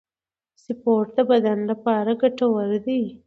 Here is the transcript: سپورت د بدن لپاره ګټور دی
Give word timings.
سپورت 0.63 1.09
د 1.17 1.19
بدن 1.31 1.57
لپاره 1.69 2.11
ګټور 2.21 2.67
دی 2.85 3.01